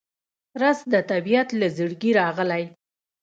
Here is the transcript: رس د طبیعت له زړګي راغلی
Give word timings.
رس 0.61 0.79
د 0.93 0.95
طبیعت 1.11 1.49
له 1.59 1.67
زړګي 1.77 2.11
راغلی 2.19 2.63